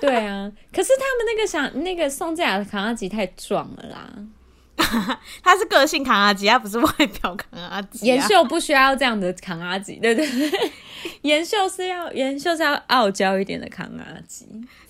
[0.00, 0.50] 对啊。
[0.72, 4.08] 可是他们那个想那个宋智雅的康阿吉太壮了啦。
[5.44, 8.06] 他是个性扛阿吉，他不是外表扛阿吉。
[8.06, 10.72] 妍秀不需要这样的扛阿吉，对对对。
[11.22, 14.46] 妍秀是要妍秀是要傲娇一点的扛阿吉。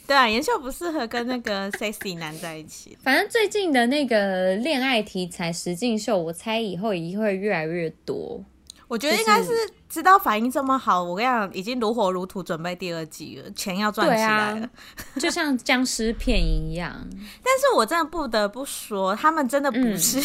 [0.07, 2.97] 对啊，妍秀不适合跟那个 sexy 男在一起。
[3.03, 8.45] 反正最近的那个恋爱题材实境秀，我猜以后也会越来越多。
[8.89, 9.51] 我觉得应该是
[9.89, 14.71] 知道反应这么好，我跟你讲，已经如火如荼准备第二季了，钱要赚起来了，啊、
[15.19, 16.93] 就像僵尸片一样。
[17.43, 20.25] 但是我真的不得不说，他们真的不是、嗯、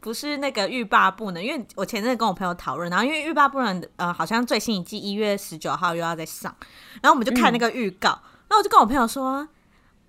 [0.00, 6.54] 不是那个欲罢不能，因为我前阵跟我朋友讨论，然后因为欲罢不能，呃，好像最新一季一月十九号又要再上，
[7.02, 8.08] 然后我们就看那个预告，
[8.48, 9.48] 然后、嗯、我就跟我朋友说。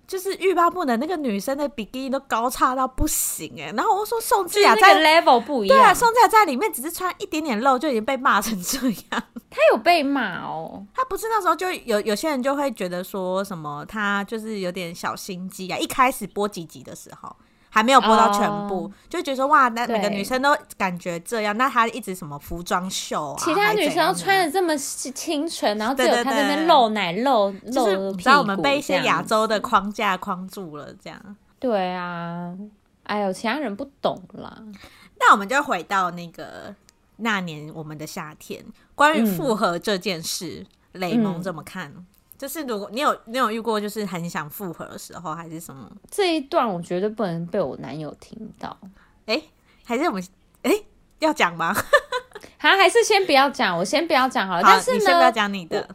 [0.06, 3.72] 就是欲罢不能，那个女生的比基尼都高叉到不行哎、欸。
[3.72, 9.22] 然后我说宋智雅在 level 不一样，对啊，宋智雅在里面只是穿一点点露就已经被骂成这样。
[9.48, 15.78] 她有被骂哦，她不是那时候就有有些人就会觉得说什么她就是有点小心机啊。
[15.78, 17.34] 一开始播几集的时候。
[17.74, 23.36] 还没有播到全部，oh, 就觉得说哇，那每个女生都感觉这样，那她一直什么服装秀啊？
[23.36, 31.36] 其他女生都穿的这么清纯，然后只有她在那露奶露露，就是你知道我们被一些亚洲的框架框住了，这样。
[31.58, 32.54] 对啊，
[33.02, 34.56] 哎呦，其他人不懂啦。
[35.18, 36.72] 那我们就回到那个
[37.16, 41.88] 那年我们的夏天，关于复合这件事，嗯、雷蒙怎么看？
[41.88, 45.90] 嗯就是如果你有你有遇过，就是很想复合的时候，还是什么？
[46.10, 48.76] 这一段我绝对不能被我男友听到。
[49.26, 49.44] 哎、欸，
[49.84, 50.22] 还是我们
[50.62, 50.86] 哎、欸、
[51.20, 51.74] 要讲吗？
[52.58, 54.62] 好，还是先不要讲，我先不要讲好了。
[54.64, 55.88] 好，但是呢，你先不要讲你的。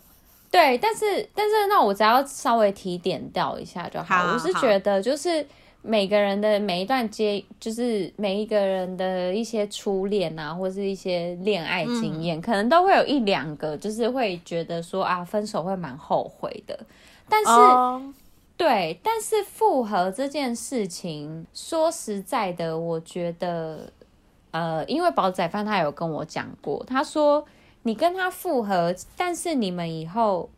[0.50, 4.18] 对，但是但是那我只要稍微提点掉一下就好。
[4.18, 5.46] 好，我是觉得就是。
[5.82, 16.78] 每个人的每一段接，就是每一个人的一些初恋啊，或是一些恋爱经验，嗯，可能都会有一两个，就是会觉得说啊，分手会蛮后悔的。
[17.30, 18.14] 但是，哦，
[18.58, 23.90] 对，但是复合这件事情，说实在的，我觉得，
[24.52, 27.46] 呃，因为宝仔饭他有跟我讲过，他说
[27.84, 30.50] 你跟他复合，但是你们以后，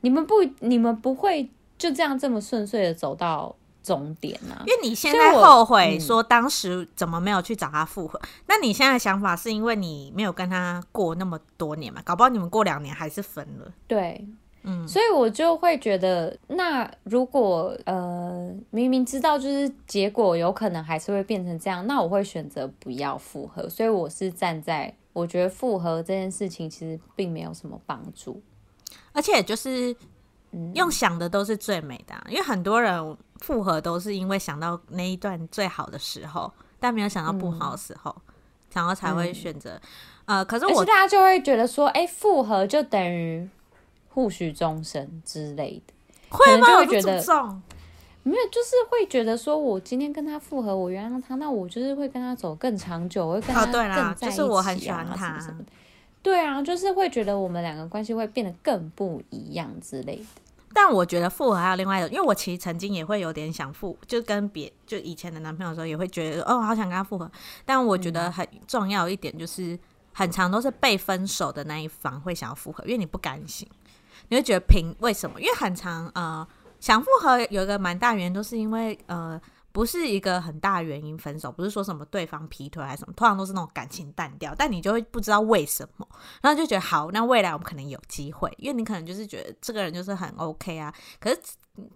[0.00, 3.54] 你们不，你们不会就这样这么顺遂的走到。
[3.82, 12.00] 终点啊，因为你现在后悔说当时怎么没有去找他复合，那你现在的想法是因为你没有跟他过那么多年嘛？
[12.04, 13.72] 搞不好你们过两年还是分了。
[13.88, 14.24] 对，
[14.62, 23.68] 嗯，所以我就会觉得，那如果呃明明知道就是结果有可能还是会变成这样，那我会选择不要复合。
[23.68, 28.40] 所以我是站在我觉得复合这件事情其实并没有什么帮助，
[29.12, 29.96] 而且就是。
[30.74, 38.34] 用想的都是最美的啊，因为很多人复合都是因为想到那一段最好的时候，但没有想到不好的时候，嗯、
[38.74, 39.80] 然后才会选择、
[40.26, 40.38] 嗯。
[40.38, 43.48] 呃，可是我大家就会觉得说，哎、欸，复合就等于
[44.10, 45.94] 互许终身之类的，
[46.28, 46.66] 会吗？
[46.66, 47.62] 就会觉得重
[48.22, 55.66] 没有，就是会觉得说我今天跟他复合，我原谅他，那我就是会跟他走更长久，我会跟他更在一起、啊哦、就是我很喜欢他什么什么的。
[56.22, 60.24] 对啊，就是会觉得我们两个关系会变得更不一样之类的。
[60.72, 67.30] 但我觉得复合还有另外一种，因为我其实曾经也会有点想复，就跟别就以前的男朋友的时候也会觉得哦，好想跟他复合。
[67.64, 69.78] 但我觉得很重要一点就是，
[70.12, 73.68] 很长都是被分手的那一方会想要复合，因为你不甘心，
[74.28, 75.40] 你会觉得凭为什么？
[75.40, 76.46] 因为很长呃
[76.80, 79.40] 想复合有一个蛮大原因都是因为呃。
[79.72, 86.06] 不是一个很大原因分手，不是说什么对方劈腿还是什么，通常都是那种感情淡掉，但你就会不知道为什么，
[86.42, 91.40] 然后就觉得好，那未来我们可能有机会，因为你可能就是觉得这个人就是很 OK 啊，可是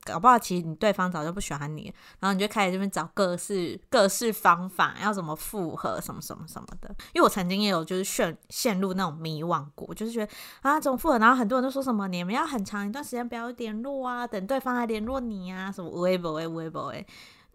[0.05, 6.89] 搞不好其实你对方早就不喜欢你，然后你就开始这边找各式各式方法，要怎么复合什么什么什么的。
[7.13, 17.07] 因为我曾经也有就是陷陷入那种迷惘过，就是觉得啊怎么复合，然后很多人都说什么你们要很长一段时间不要联络啊，等对方来联络你啊，什么微博诶微博诶。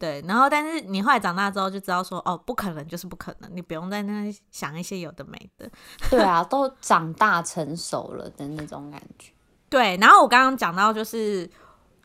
[0.02, 5.70] 对，然后但是你后来长大之后就知道说，哦，不可能就是不可能，你不用在那想一些有的没的。
[6.10, 9.32] 对啊，都长大成熟了的那种感觉。
[9.70, 11.48] 对，然后我刚刚讲到就是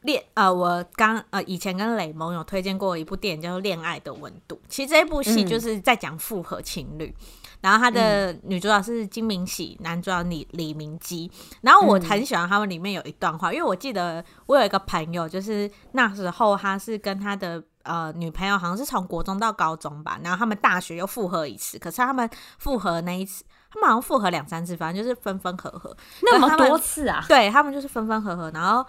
[0.02, 7.06] 恋，呃，我刚呃以前跟雷蒙有推荐过一部电影叫做《恋爱的温度》，其实这一部戏就是在讲复合情侣。
[7.06, 7.26] 嗯
[7.62, 11.28] 然后他的女主角是金明喜，男主角李李明基。
[11.62, 21.79] 然后我很喜欢他们里面有一段话，因为我记得我有一个朋友，就是那时候他是跟他的呃女朋友，好像是从国中到高中吧，然后他们大学又复合一次。
[21.79, 27.25] 可是他们复合那一次，他们好像复合两三次，反正就是分分合合那么多次啊。
[27.29, 28.85] 对，他们就是分分合合，然后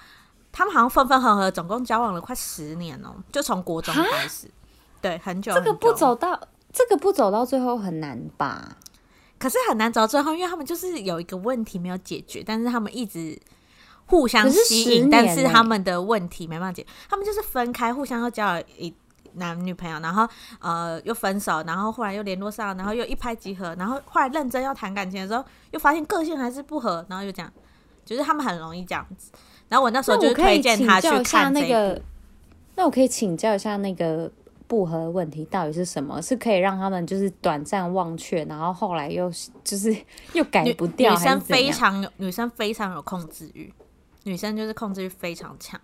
[0.51, 4.49] 他们好像分分合合，总共交往了快十年哦，就从国中开始，
[5.01, 5.65] 对，很久，很久。
[5.65, 6.39] 这个不走到。
[6.73, 8.77] 这个不走到最后很难吧？
[9.39, 13.39] 可是很难走到最后，因为他们就是有一个问题没有解决，但是他们一直
[14.07, 16.85] 互相吸引，是但是他们的问题没办法解。
[17.09, 18.93] 他们就是分开，互相又交了一
[19.33, 20.27] 男女朋友，然后
[20.59, 27.51] 呃又分手，然后后来又联络上，然后又一拍即合，然后后来认真要谈感情的时候，又发现个性还是不合，然后又这样，
[28.03, 29.31] 就是他们很容易这样子。
[29.69, 32.01] 然后我那时候就推荐他去看那个。
[32.75, 34.31] 那我可以请教一下那个。
[34.69, 36.21] 不合的问题到底是什么？
[36.21, 39.31] 是可以让他们就是短暂忘却，然后后来又
[39.63, 39.95] 就是
[40.35, 41.13] 又改不掉？
[41.13, 43.73] 女生非常有，女生非常有控制欲，
[44.27, 45.79] 女生就是控制欲非常强。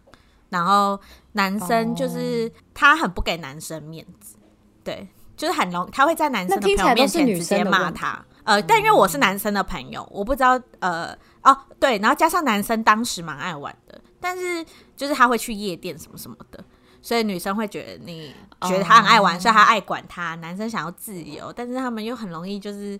[0.50, 1.00] 然后
[1.32, 4.46] 男生就是他很不给男生面子，哦、
[4.84, 8.24] 对，就是很容他会在男生的朋友面前直接骂他。
[8.44, 14.66] 呃，但因为我是男生的朋友，我不知道呃哦对，然后加上男生当时蛮爱玩的，但是。
[14.96, 16.64] 就是他会去夜店什么什么的，
[17.02, 20.36] 所以女生会觉得你觉得他很爱玩，所以他爱管他。
[20.36, 22.98] 男生想要自由，但是他们又很容易就是。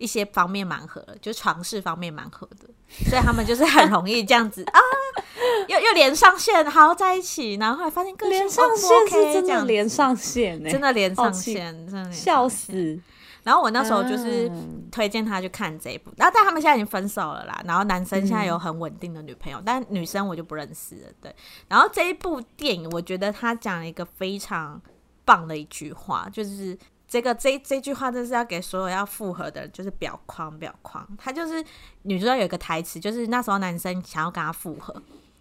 [0.00, 2.66] 一些方面蛮合的，就床事方面蛮合的，
[3.10, 4.80] 所以他们就是很容易这样子啊，
[5.68, 12.98] 又又连上线，好在一起，然后后来发现个性连上线是真的连上线，真的连上线，真的笑死。
[13.42, 14.50] 然后我那时候就是
[14.90, 17.62] 推荐他去看这一部，然后但他们现在已经分手了啦。
[17.66, 21.08] 然后男生现在有很稳定的女朋友，嗯、但女生我就不认识了。
[21.20, 21.34] 对，
[21.68, 24.80] 然后这一部电影，我觉得他讲了一个非常
[25.26, 26.78] 棒的一句话，就是。
[27.10, 31.04] 这个这这句话就是要给所有要复合的人，就是表框表框。
[31.18, 31.62] 他就是
[32.02, 34.94] 女主角有一个台词，就是那时候男生想要跟他复合，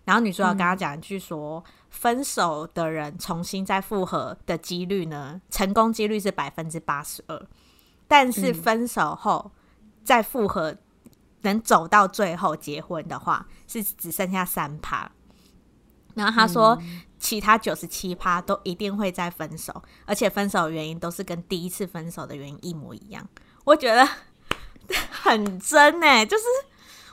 [0.03, 7.39] 然后女主角跟他讲一句说：“嗯、分手的人重新再复合的几率呢，成功几率是百分之八十二，
[8.07, 9.51] 但是分手后
[10.03, 10.75] 再复合
[11.41, 15.11] 能走到最后结婚的话，是只剩下三趴。”
[16.15, 16.77] 然后他说。
[16.81, 19.73] 嗯其他九十七趴都一定会再分手，
[20.05, 23.27] 而且分手的原因都是跟第一次分手的原因一模一样。
[23.65, 24.07] 我觉得
[25.11, 26.43] 很真哎，就是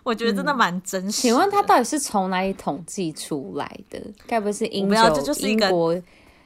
[0.04, 1.22] 我觉得真的蛮真实、嗯。
[1.22, 4.00] 请问他到底是从哪里统计出来的？
[4.28, 5.10] 该不会是英国？
[5.10, 5.68] 这就是一个，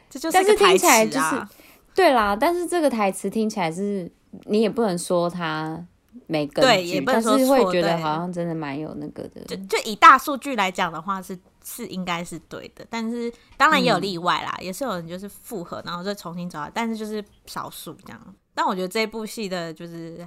[0.08, 1.50] 这就是一个台词啊。
[1.94, 4.10] 对啦，但是这个台词听起来是
[4.46, 5.84] 你也不能说他
[6.30, 9.42] 没根据，对，也不能说是会觉得好像真的蛮有那个的。
[9.44, 11.38] 就就以大数据来讲的话是。
[11.62, 18.34] 是应该是对的，但是当然也有例外啦，嗯、也是有人就是复合，然后再重新找，但是就是少数这样。
[18.54, 20.26] 但我觉得这部戏的就是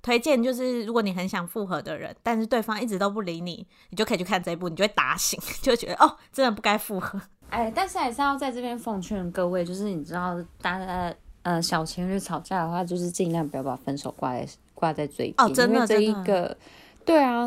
[0.00, 7.20] 推荐，就是如果你很想复合的人，但是对方一直都不理你，你就可以去看这一部，你就会打醒，就觉得哦，真的不该复合。
[7.50, 14.48] 哎，但是还是要在这边奉劝各位，就是你知道，大家呃小情侣吵架的话，就是尽量不要把分手挂在
[14.80, 16.56] 挂在嘴边，哦，真的，这一个，
[17.04, 17.46] 对啊，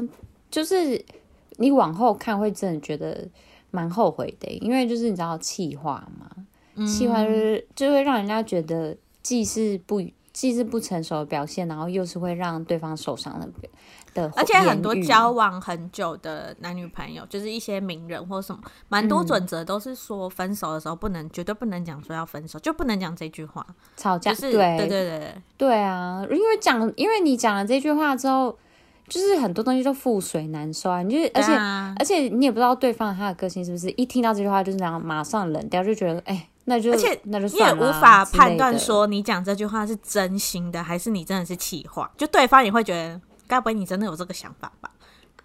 [0.49, 1.03] 就是。
[1.57, 3.29] 你往后看会真的觉得
[3.69, 6.27] 蛮后悔的，因为就是你知道气话嘛，
[6.87, 10.01] 气话就是就会让人家觉得既是不
[10.33, 13.47] 既是不成熟的表现，然后又是会让对方受伤的
[14.13, 14.31] 的。
[14.35, 23.65] 而且很多交往很久的男女朋友，就是一些名人或什么，蛮多准则都是说分手的时候不能绝对不能讲说要分手，就不能讲这句话。
[23.97, 28.57] 吵架，就是对对对对对啊，因为讲因为你讲了这句话之后。
[29.05, 31.01] 就是很多东西都覆水难收啊！
[31.01, 37.75] 你就是，而且、啊、而且你也不知道对方他的个性是不是一听到这句话就是那样马上冷掉，就觉得哎、欸，那就而且那就算了。
[37.75, 44.91] 你也无法判断说你讲这句话是真心的还是你真的是气话，就对方也会觉得该不会你真的有这个想法吧？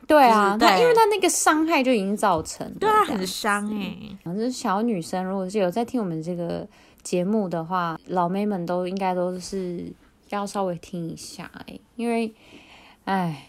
[0.07, 4.19] 对啊，就是、对，因为他那个伤害就已经造成，对啊，很伤哎、欸。
[4.25, 6.67] 反正小女生如果是有在听我们这个
[7.03, 9.93] 节目的话，老妹们都应该都是
[10.31, 12.35] 要稍微听一下哎、欸，因为
[13.05, 13.45] 哎。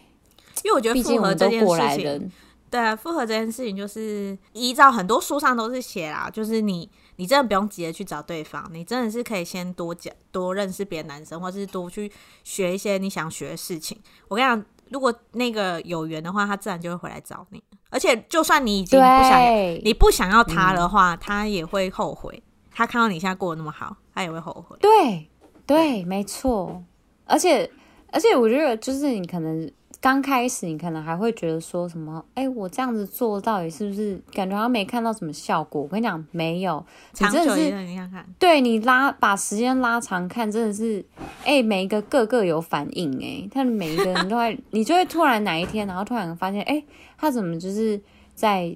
[0.62, 2.32] 因为我觉得复合这件事情，
[2.70, 6.90] 对啊，复合这件事情就是依照很多书上都是写啦，就是你
[7.20, 12.10] 你真的不用急着去找对方，你真的是可以先多讲多认识别的男生，或者是多去
[12.46, 14.00] 学一些你想学的事情。
[14.30, 17.62] 我跟你讲，如果那个有缘的话，他自然就会回来找你。
[17.90, 19.42] 而且就算你已经不想
[19.84, 22.42] 你不想要他的话，嗯，他也会后悔。
[22.72, 24.78] 他看到你现在过得那么好，他也会后悔。
[24.80, 25.30] 对
[25.66, 26.82] 对，没错。
[27.26, 27.70] 而且
[28.14, 29.70] 而且我觉得就是你可能。
[30.02, 35.82] 刚开始你可能还会觉得说什么，哎，我这样子做到底是不是感觉好像没看到什么效果？
[35.82, 36.82] 我跟你讲，没有，
[37.20, 41.04] 你真的是，你看看，对你拉把时间拉长看，真的是，
[41.44, 46.82] 哎，每一个个个有反应，哎，他每一个人都会， 你就会突然哪一天，然后突然发现，哎，
[47.18, 48.00] 他怎么就是
[48.34, 48.74] 在，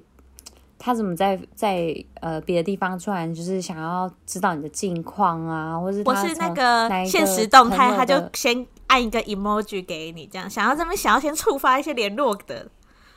[0.78, 8.66] 他怎么在在呃别的地方突然就是想要知道你的近况啊，或是他是那个现实动态，他就先。
[8.94, 12.70] 按一个 emoji 给你，这样想要这边想要先触发一些联络的，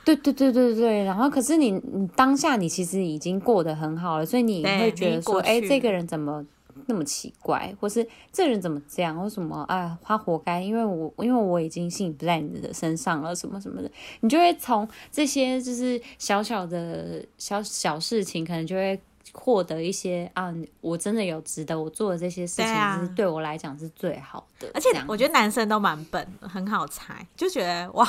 [0.04, 1.04] 对对对对对。
[1.04, 6.44] 然后可是你你当下你其实已经过得很好了，所以你会觉得说，哎，这个人怎么
[6.86, 13.88] 那么奇怪，或是这人怎么这样，或什么啊，他活该，因为我因为我已经心不在你的身上了，什么什么的，
[14.22, 19.00] 你就会从这些就是小小的小小事情，可能就会。
[19.32, 24.68] 获得一些啊，我真的有值得我做的这些事情，是对我来讲是最好的。
[24.74, 28.08] 而且我觉得男生都蛮笨，很好猜，就觉得哇，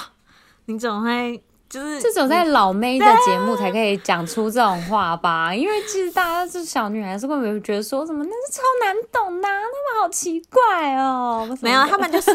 [0.65, 5.53] 你怎么会就是这种在老妹的节目才可以讲出这种话吧？
[5.53, 11.57] 因为其实大家是小女孩，是会不会觉得说什么那是超难懂呐，啊，他们好奇怪哦。
[11.61, 12.31] 没有，他们就是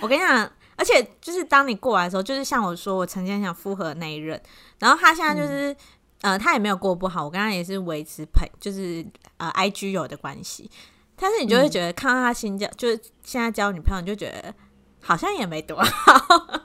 [0.00, 4.40] 我跟你讲，而且就是当你过来的时候，就是像我说，我曾经很想复合那一任，
[4.78, 5.76] 然后他现在就是。
[6.22, 9.04] 嗯呃，他也没有过不好，我跟他也是维持朋，就是
[9.38, 10.70] 呃，I G 友的关系。
[11.16, 14.54] 但是你就会觉得看到他新交，嗯、就是现在交女朋友，你就觉得
[15.00, 16.62] 好像也没多好。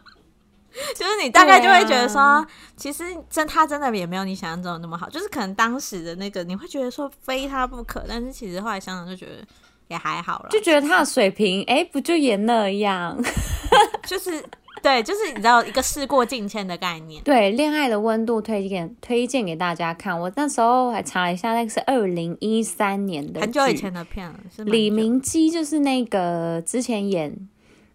[0.94, 2.46] 就是你大概就会觉得说，啊、
[2.76, 9.46] 其实真他真的也没有你想象中的那么好，就是可能当时的那个你会觉得说非他不可，但是其实后来想想就觉得
[9.88, 13.18] 也还好了，就觉得他的水平，哎、欸，不就也那样，
[14.06, 14.44] 就是。
[14.82, 17.24] 对，就是你知道一个事过境迁的概念。
[17.24, 20.20] 对，恋爱的温度推荐推荐给大家看。
[20.20, 24.40] 我那时候还查了一下，那个是二零一三年的，很久以前的片了。
[24.56, 27.48] 是李明基就是那个之前演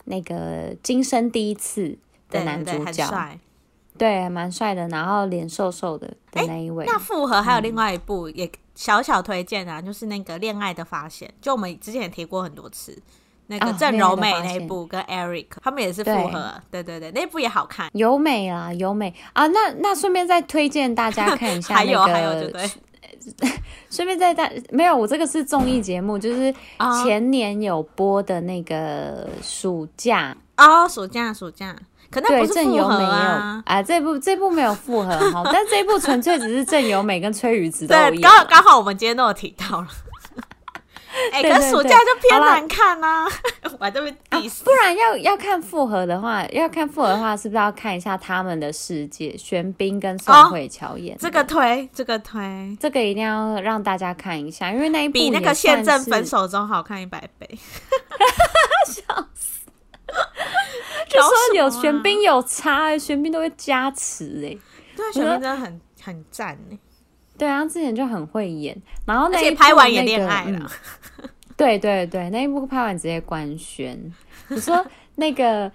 [0.04, 1.88] 那个《今生第一次》
[2.32, 3.38] 的男主角，
[3.96, 6.84] 对，还蛮帅的，然后脸瘦瘦的的那一位。
[6.86, 13.00] 那复合还有另外一部也小小推荐啊，嗯、就是那个《恋爱的发现》，就我们之前也提过很多次。
[13.50, 17.90] 那个郑柔美那一部跟 Eric 他们也是复合，对，对对对，那部也好看。
[17.94, 19.12] 有美啊，有美。
[19.32, 19.44] 啊！
[19.48, 22.70] 那那顺便再推荐大家 看一下那个，还有还有对，
[23.90, 26.54] 顺便再带没有，我这个是综艺节目，就是
[27.02, 30.36] 前年有播的那个暑假。
[30.56, 31.74] 哦，暑假暑假，
[32.08, 39.88] 可能不是复合啊，啊，这部这部没有复合哈， 但这部纯粹只是郑有美跟崔宇植都有演，刚好刚好我们今天都有提到了。
[41.32, 43.28] 哎，可是暑假就偏难看呐、啊！
[43.78, 49.36] 我还这边第四，不然要要看复合的话，要看复合的话，是不是要看一下他们的世界？
[49.36, 57.48] 玄彬跟宋慧乔演、哦，这个推，这个推，这个一定要让大家看一下，因为那一部比那个现正分手中好看一百倍，
[58.86, 59.02] 笑
[59.34, 59.60] 死！
[61.08, 64.56] 就说有玄彬有差，玄彬都会加持哎，
[64.96, 66.78] 对，玄彬真的很很赞哎。
[67.40, 68.76] 对啊，之前就很会演，
[69.06, 70.70] 然后那一、那个、拍完也恋爱了。
[71.56, 73.98] 对对对，那一部拍完直接官宣。
[74.48, 74.84] 你说
[75.14, 75.72] 那个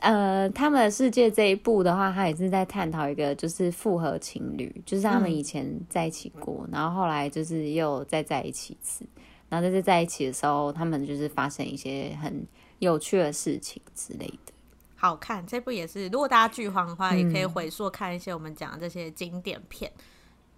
[0.00, 9.04] 呃，他们的世界这一部的话，他也是在探讨一个就是复合情侣，就是他们以前在一起过，嗯、然后后来就是又再在一起一次，
[9.48, 12.44] 然后在这在一起的时候，他们就是发生一些很
[12.80, 14.52] 有趣的事情之类的。
[14.96, 19.92] 好看，这部也是，如果大家剧荒的话，也可以回溯看一些我们讲的这些经典片。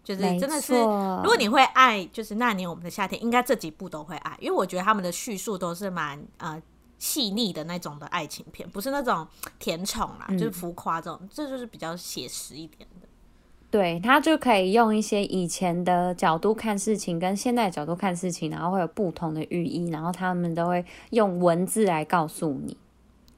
[0.03, 6.61] 就是真的是，如果你会爱，就是那年我们的夏天，应该这几部都会爱，因为我觉得他们的叙述都是蛮呃
[6.98, 9.26] 细腻的那种的爱情片，不是那种
[9.59, 13.07] 甜宠啦，嗯、就是浮夸这种，这就是比较写实一点的。
[13.70, 22.76] 对，他就可以用一些以前的角度看事情，跟现在的角度看事情，然后会有不同的寓意，然后他们都会用文字来告诉你。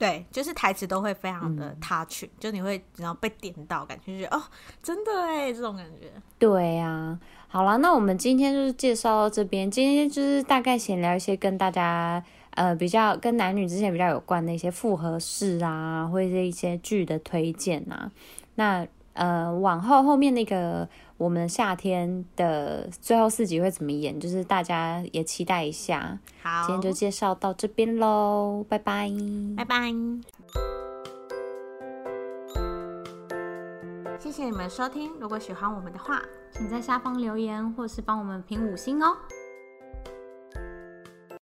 [0.03, 4.43] 对，就是台词都会非常的 touch，、嗯、就你会然后被点到，感觉觉得哦，
[4.83, 6.11] 真的哎，这种感觉。
[6.41, 12.21] 对呀、啊，好了，那我们今天就是介绍到这边，今天就是大概闲聊一些跟大家
[12.55, 18.11] 呃比较跟男女之间比较有关的一些复合式啊，或者是一些剧的推荐啊。
[18.57, 18.85] 那
[19.15, 20.89] 呃往后后面那个。
[21.19, 24.19] 我们夏天的最后四集会怎么演？
[24.19, 26.19] 就是大家也期待一下。
[26.43, 29.09] 好，今天就介绍到这边喽，拜拜，
[29.57, 29.93] 拜拜。
[34.19, 39.17] 谢谢你们收听，如果喜欢我们的话，请在下方留言或是帮我们评五星哦。